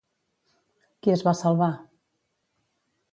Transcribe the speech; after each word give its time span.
Qui 1.03 1.13
es 1.15 1.23
va 1.27 1.33
salvar? 1.41 1.69